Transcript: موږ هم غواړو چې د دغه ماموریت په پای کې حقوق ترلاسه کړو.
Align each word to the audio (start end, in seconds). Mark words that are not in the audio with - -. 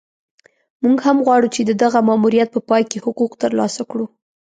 موږ 0.83 0.97
هم 1.07 1.17
غواړو 1.25 1.47
چې 1.55 1.61
د 1.63 1.71
دغه 1.83 1.99
ماموریت 2.09 2.49
په 2.53 2.59
پای 2.69 2.83
کې 2.91 3.03
حقوق 3.05 3.31
ترلاسه 3.43 3.81
کړو. 3.91 4.05